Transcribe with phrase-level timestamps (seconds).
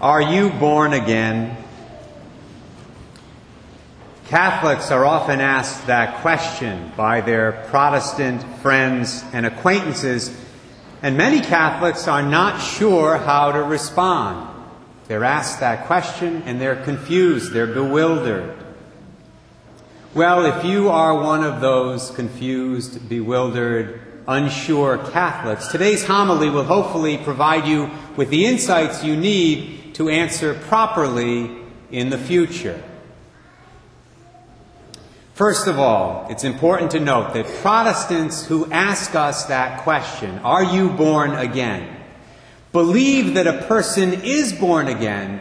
[0.00, 1.56] Are you born again?
[4.26, 10.36] Catholics are often asked that question by their Protestant friends and acquaintances,
[11.00, 14.46] and many Catholics are not sure how to respond.
[15.08, 18.54] They're asked that question and they're confused, they're bewildered.
[20.12, 27.16] Well, if you are one of those confused, bewildered, unsure Catholics, today's homily will hopefully
[27.16, 31.56] provide you with the insights you need to answer properly
[31.90, 32.82] in the future.
[35.32, 40.64] First of all, it's important to note that Protestants who ask us that question, are
[40.64, 41.96] you born again,
[42.72, 45.40] believe that a person is born again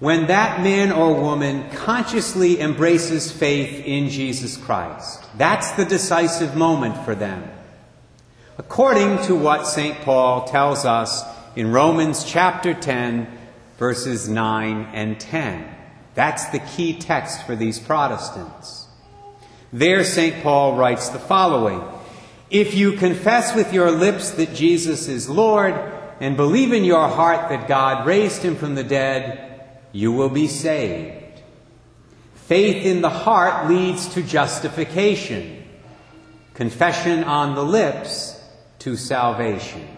[0.00, 5.22] when that man or woman consciously embraces faith in Jesus Christ.
[5.38, 7.48] That's the decisive moment for them.
[8.58, 10.00] According to what St.
[10.00, 11.22] Paul tells us
[11.54, 13.35] in Romans chapter 10,
[13.78, 15.74] verses 9 and 10.
[16.14, 18.86] That's the key text for these Protestants.
[19.72, 20.42] There, St.
[20.42, 21.82] Paul writes the following
[22.50, 25.74] If you confess with your lips that Jesus is Lord
[26.20, 30.48] and believe in your heart that God raised him from the dead, you will be
[30.48, 31.42] saved.
[32.34, 35.64] Faith in the heart leads to justification,
[36.54, 38.40] confession on the lips
[38.78, 39.95] to salvation.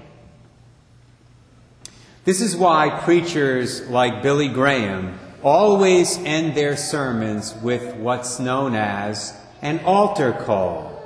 [2.29, 9.35] This is why preachers like Billy Graham always end their sermons with what's known as
[9.63, 11.03] an altar call.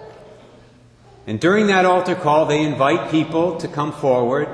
[1.29, 4.49] And during that altar call, they invite people to come forward,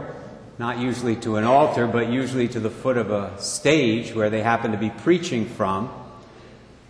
[0.59, 4.43] not usually to an altar, but usually to the foot of a stage where they
[4.43, 5.91] happen to be preaching from.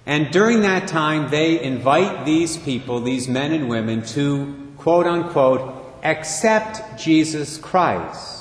[0.06, 5.72] And during that time, they invite these people, these men and women, to quote unquote,
[6.02, 8.37] accept Jesus Christ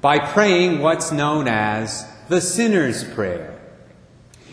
[0.00, 3.58] by praying what's known as the sinner's prayer.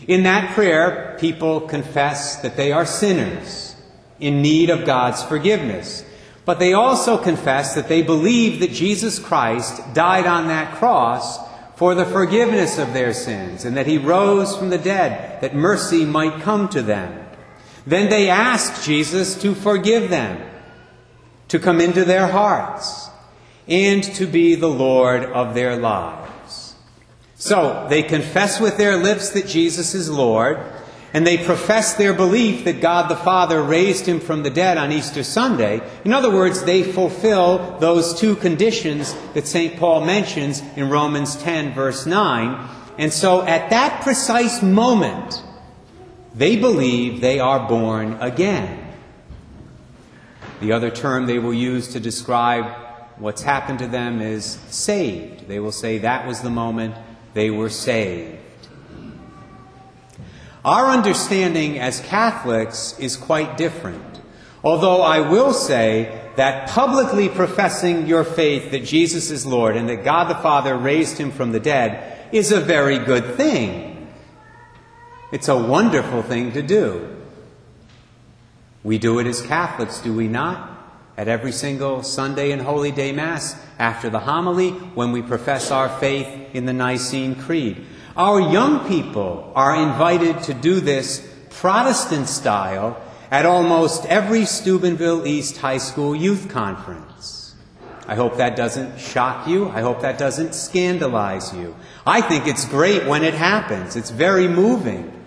[0.06, 3.76] In that prayer, people confess that they are sinners
[4.20, 6.04] in need of God's forgiveness.
[6.44, 11.38] But they also confess that they believe that Jesus Christ died on that cross
[11.76, 16.04] for the forgiveness of their sins and that he rose from the dead that mercy
[16.04, 17.26] might come to them.
[17.86, 20.42] Then they ask Jesus to forgive them,
[21.48, 23.07] to come into their hearts,
[23.68, 26.74] and to be the Lord of their lives.
[27.36, 30.58] So, they confess with their lips that Jesus is Lord,
[31.14, 34.90] and they profess their belief that God the Father raised him from the dead on
[34.90, 35.80] Easter Sunday.
[36.04, 39.78] In other words, they fulfill those two conditions that St.
[39.78, 42.68] Paul mentions in Romans 10, verse 9.
[42.98, 45.42] And so, at that precise moment,
[46.34, 48.84] they believe they are born again.
[50.60, 52.87] The other term they will use to describe
[53.18, 55.48] what's happened to them is saved.
[55.48, 56.94] They will say that was the moment
[57.34, 58.38] they were saved.
[60.64, 64.20] Our understanding as Catholics is quite different.
[64.62, 70.04] Although I will say that publicly professing your faith that Jesus is Lord and that
[70.04, 74.08] God the Father raised him from the dead is a very good thing.
[75.32, 77.16] It's a wonderful thing to do.
[78.82, 80.77] We do it as Catholics, do we not?
[81.18, 85.88] At every single Sunday and Holy Day Mass after the homily when we profess our
[85.98, 87.84] faith in the Nicene Creed.
[88.16, 93.02] Our young people are invited to do this Protestant style
[93.32, 97.56] at almost every Steubenville East High School youth conference.
[98.06, 99.68] I hope that doesn't shock you.
[99.68, 101.74] I hope that doesn't scandalize you.
[102.06, 103.96] I think it's great when it happens.
[103.96, 105.17] It's very moving.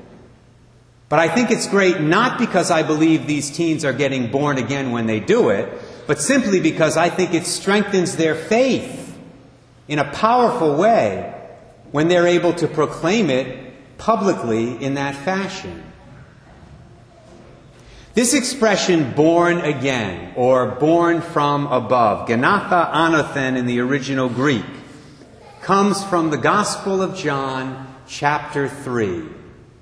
[1.12, 4.92] But I think it's great not because I believe these teens are getting born again
[4.92, 5.70] when they do it,
[6.08, 9.20] but simply because I think it strengthens their faith
[9.90, 11.36] in a powerful way
[11.92, 15.84] when they're able to proclaim it publicly in that fashion.
[18.14, 24.64] This expression, born again, or born from above, genatha anothen in the original Greek,
[25.62, 29.41] comes from the Gospel of John, chapter 3.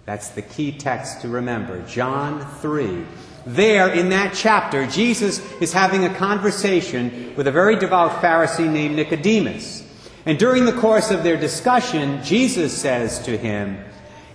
[0.09, 1.83] That's the key text to remember.
[1.83, 3.06] John 3.
[3.45, 8.95] There, in that chapter, Jesus is having a conversation with a very devout Pharisee named
[8.95, 9.88] Nicodemus.
[10.25, 13.77] And during the course of their discussion, Jesus says to him,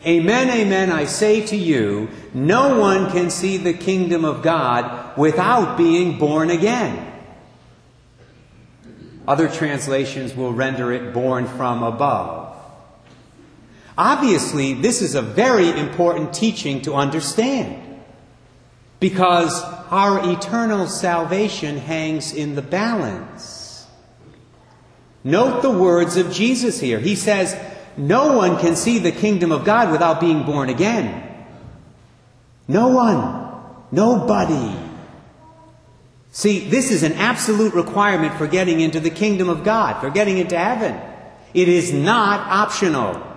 [0.06, 5.77] Amen, amen, I say to you, no one can see the kingdom of God without
[5.77, 7.05] being born again.
[9.27, 12.54] Other translations will render it born from above.
[13.96, 18.02] Obviously, this is a very important teaching to understand
[18.99, 23.87] because our eternal salvation hangs in the balance.
[25.23, 26.99] Note the words of Jesus here.
[26.99, 27.56] He says,
[27.96, 31.46] no one can see the kingdom of God without being born again.
[32.67, 33.43] No one.
[33.93, 34.76] Nobody.
[36.32, 40.38] See, this is an absolute requirement for getting into the kingdom of God, for getting
[40.38, 41.00] into heaven.
[41.52, 43.34] It is not optional.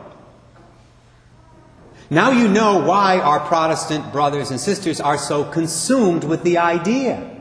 [2.09, 7.35] Now you know why our Protestant brothers and sisters are so consumed with the idea.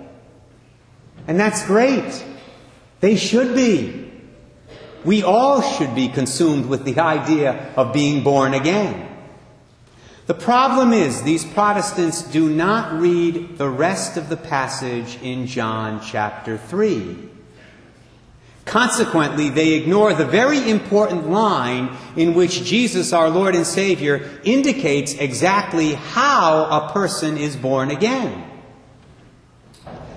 [1.29, 2.25] And that's great.
[3.01, 4.11] They should be.
[5.05, 9.09] We all should be consumed with the idea of being born again.
[10.27, 16.01] The problem is, these Protestants do not read the rest of the passage in John
[16.05, 17.36] chapter 3.
[18.67, 25.15] Consequently, they ignore the very important line in which Jesus, our Lord and Savior, indicates
[25.15, 28.45] exactly how a person is born again.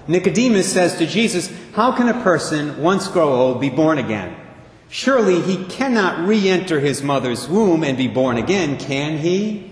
[0.07, 4.35] Nicodemus says to Jesus, How can a person, once grow old, be born again?
[4.89, 9.71] Surely he cannot re enter his mother's womb and be born again, can he?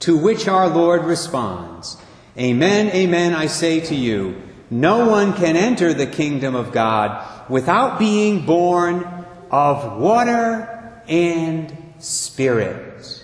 [0.00, 1.96] To which our Lord responds,
[2.36, 7.98] Amen, amen, I say to you, no one can enter the kingdom of God without
[7.98, 9.04] being born
[9.50, 13.22] of water and spirit.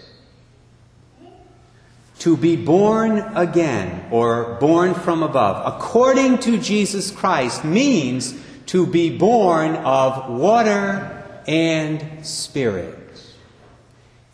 [2.20, 8.34] To be born again, or born from above, according to Jesus Christ, means
[8.66, 12.96] to be born of water and spirit.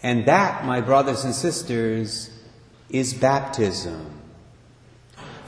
[0.03, 2.31] And that, my brothers and sisters,
[2.91, 4.16] is baptism.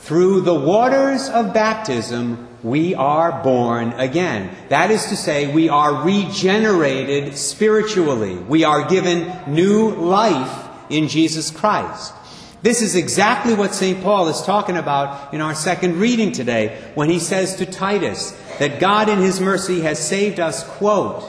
[0.09, 4.57] Through the waters of baptism, we are born again.
[4.71, 8.37] That is to say, we are regenerated spiritually.
[8.37, 12.15] We are given new life in Jesus Christ.
[12.63, 14.03] This is exactly what St.
[14.03, 18.81] Paul is talking about in our second reading today when he says to Titus that
[18.81, 21.23] God in his mercy has saved us, quote,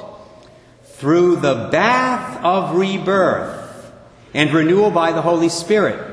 [0.86, 3.92] through the bath of rebirth
[4.34, 6.09] and renewal by the Holy Spirit,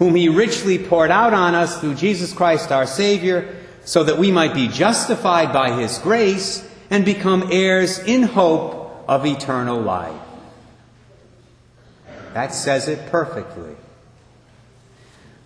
[0.00, 3.54] whom he richly poured out on us through Jesus Christ our Savior,
[3.84, 9.26] so that we might be justified by his grace and become heirs in hope of
[9.26, 10.20] eternal life.
[12.32, 13.76] That says it perfectly.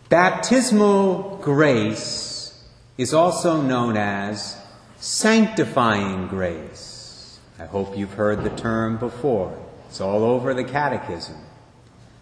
[0.08, 2.64] Baptismal grace
[2.96, 4.56] is also known as
[4.98, 7.40] sanctifying grace.
[7.58, 9.58] I hope you've heard the term before.
[9.88, 11.38] It's all over the catechism.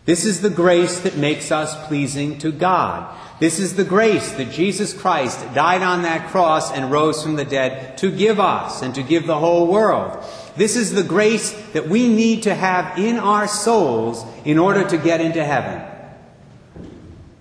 [0.04, 3.16] This is the grace that makes us pleasing to God.
[3.38, 7.44] This is the grace that Jesus Christ died on that cross and rose from the
[7.44, 10.24] dead to give us and to give the whole world.
[10.56, 14.98] This is the grace that we need to have in our souls in order to
[14.98, 15.88] get into heaven.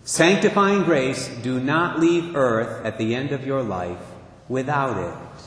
[0.04, 4.02] Sanctifying grace, do not leave earth at the end of your life
[4.50, 5.44] without it.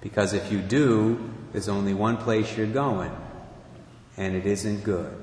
[0.00, 3.10] Because if you do, there's only one place you're going,
[4.16, 5.16] and it isn't good.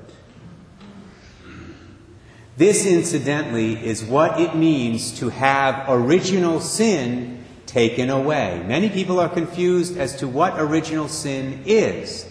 [2.56, 8.62] This, incidentally, is what it means to have original sin taken away.
[8.64, 12.26] Many people are confused as to what original sin is.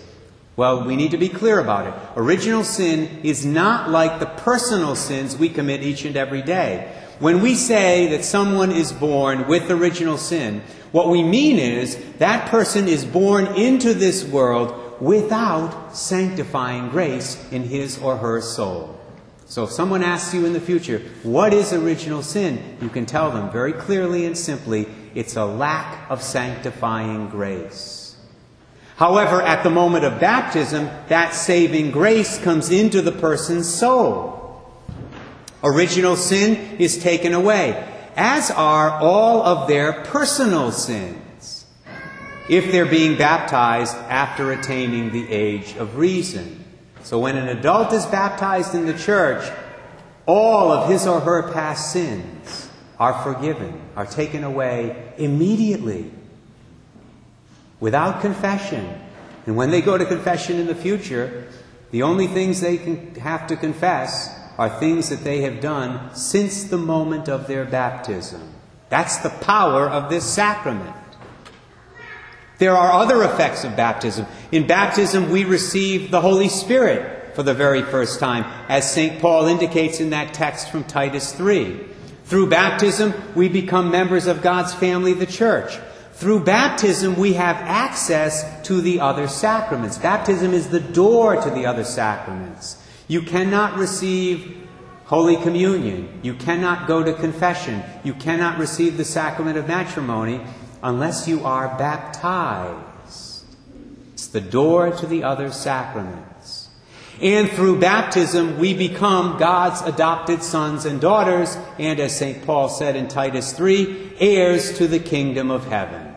[0.55, 1.93] Well, we need to be clear about it.
[2.15, 6.93] Original sin is not like the personal sins we commit each and every day.
[7.19, 10.61] When we say that someone is born with original sin,
[10.91, 17.63] what we mean is that person is born into this world without sanctifying grace in
[17.63, 18.92] his or her soul.
[19.45, 22.77] So if someone asks you in the future, what is original sin?
[22.81, 28.15] You can tell them very clearly and simply, it's a lack of sanctifying grace.
[28.95, 34.39] However, at the moment of baptism, that saving grace comes into the person's soul.
[35.63, 41.65] Original sin is taken away, as are all of their personal sins,
[42.49, 46.62] if they're being baptized after attaining the age of reason.
[47.03, 49.49] So when an adult is baptized in the church,
[50.25, 52.69] all of his or her past sins
[52.99, 56.11] are forgiven, are taken away immediately,
[57.81, 58.97] without confession.
[59.45, 61.49] And when they go to confession in the future,
[61.91, 66.63] the only things they can have to confess are things that they have done since
[66.63, 68.53] the moment of their baptism.
[68.87, 70.95] That's the power of this sacrament.
[72.59, 74.25] There are other effects of baptism.
[74.51, 79.19] In baptism, we receive the Holy Spirit for the very first time, as St.
[79.19, 81.79] Paul indicates in that text from Titus 3.
[82.25, 85.77] Through baptism, we become members of God's family, the church.
[86.13, 89.97] Through baptism, we have access to the other sacraments.
[89.97, 92.77] Baptism is the door to the other sacraments.
[93.07, 94.67] You cannot receive
[95.05, 96.19] Holy Communion.
[96.21, 97.83] You cannot go to confession.
[98.03, 100.41] You cannot receive the sacrament of matrimony
[100.83, 103.45] unless you are baptized.
[104.13, 106.69] It's the door to the other sacraments.
[107.21, 112.45] And through baptism, we become God's adopted sons and daughters, and as St.
[112.45, 116.15] Paul said in Titus 3, heirs to the kingdom of heaven.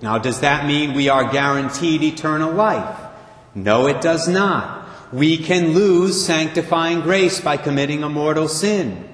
[0.00, 2.98] Now, does that mean we are guaranteed eternal life?
[3.54, 4.88] No, it does not.
[5.12, 9.11] We can lose sanctifying grace by committing a mortal sin.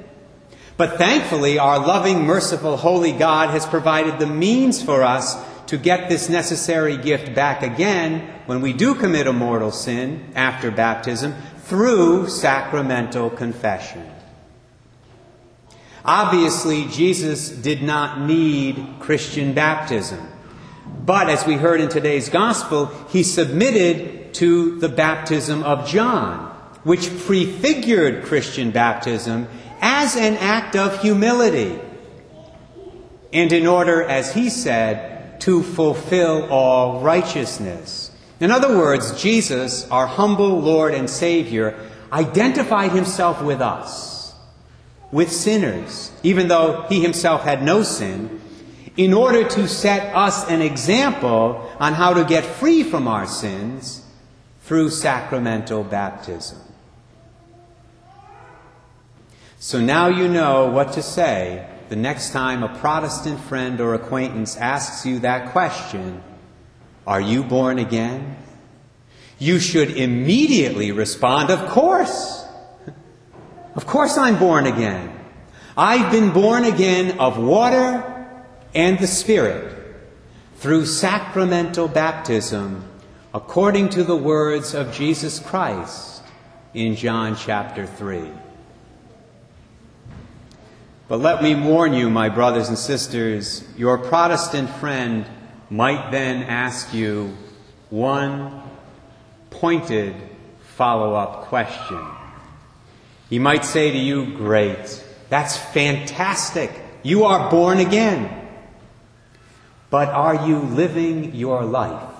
[0.79, 6.09] But thankfully, our loving, merciful, holy God has provided the means for us to get
[6.09, 12.29] this necessary gift back again when we do commit a mortal sin after baptism through
[12.29, 14.09] sacramental confession.
[16.05, 20.27] Obviously, Jesus did not need Christian baptism.
[21.05, 26.47] But as we heard in today's gospel, he submitted to the baptism of John,
[26.85, 29.49] which prefigured Christian baptism
[29.99, 31.77] as an act of humility.
[33.33, 38.13] And in order, as he said, to fulfill all righteousness.
[38.39, 41.77] In other words, Jesus, our humble Lord and Savior,
[42.13, 44.35] identified himself with us,
[45.11, 48.41] with sinners, even though he himself had no sin,
[48.97, 54.05] in order to set us an example on how to get free from our sins
[54.63, 56.59] through sacramental baptism.
[59.61, 64.57] So now you know what to say the next time a Protestant friend or acquaintance
[64.57, 66.23] asks you that question
[67.09, 68.37] Are you born again?
[69.41, 72.45] You should immediately respond, Of course.
[73.75, 75.13] Of course I'm born again.
[75.77, 78.27] I've been born again of water
[78.75, 79.77] and the Spirit
[80.57, 82.85] through sacramental baptism
[83.35, 86.23] according to the words of Jesus Christ
[86.75, 88.29] in John chapter 3.
[91.09, 95.27] But let me warn you, my brothers and sisters, your Protestant friend
[95.71, 97.35] might then ask you
[97.89, 98.63] one
[99.49, 100.15] pointed
[100.77, 102.07] follow up question.
[103.31, 106.71] He might say to you, Great, that's fantastic.
[107.03, 108.35] You are born again.
[109.91, 112.13] But are you living your life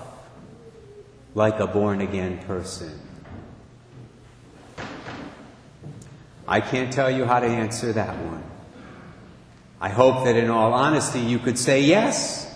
[1.35, 2.99] like a born again person?
[6.47, 8.48] I can't tell you how to answer that one.
[9.81, 12.53] I hope that in all honesty you could say yes.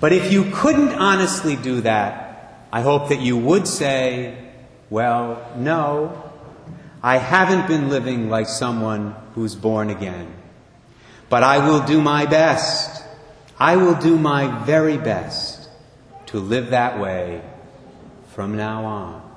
[0.00, 4.52] But if you couldn't honestly do that, I hope that you would say,
[4.90, 6.30] well, no,
[7.02, 10.34] I haven't been living like someone who's born again.
[11.28, 13.04] But I will do my best.
[13.58, 15.68] I will do my very best
[16.26, 17.42] to live that way
[18.28, 19.27] from now on.